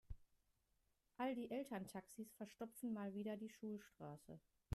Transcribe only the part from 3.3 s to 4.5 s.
die Schulstraße.